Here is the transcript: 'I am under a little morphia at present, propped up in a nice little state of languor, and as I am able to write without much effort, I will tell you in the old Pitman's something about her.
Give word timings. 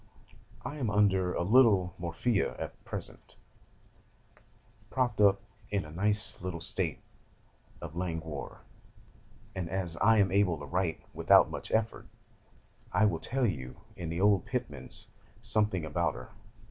'I 0.65 0.77
am 0.77 0.89
under 0.89 1.31
a 1.35 1.43
little 1.43 1.93
morphia 1.99 2.57
at 2.57 2.83
present, 2.83 3.35
propped 4.89 5.21
up 5.21 5.39
in 5.69 5.85
a 5.85 5.91
nice 5.91 6.41
little 6.41 6.59
state 6.59 6.97
of 7.81 7.95
languor, 7.95 8.61
and 9.53 9.69
as 9.69 9.97
I 9.97 10.17
am 10.17 10.31
able 10.31 10.57
to 10.57 10.65
write 10.65 11.01
without 11.13 11.51
much 11.51 11.71
effort, 11.71 12.07
I 12.91 13.05
will 13.05 13.19
tell 13.19 13.45
you 13.45 13.75
in 13.95 14.09
the 14.09 14.19
old 14.21 14.47
Pitman's 14.47 15.11
something 15.39 15.85
about 15.85 16.15
her. 16.15 16.31